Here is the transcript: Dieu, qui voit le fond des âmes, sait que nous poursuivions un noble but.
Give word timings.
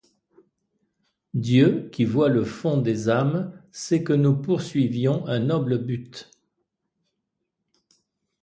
Dieu, 1.35 1.87
qui 1.91 2.05
voit 2.05 2.29
le 2.29 2.43
fond 2.43 2.77
des 2.77 3.07
âmes, 3.07 3.53
sait 3.71 4.03
que 4.03 4.13
nous 4.13 4.35
poursuivions 4.35 5.27
un 5.27 5.37
noble 5.37 5.77
but. 5.77 6.27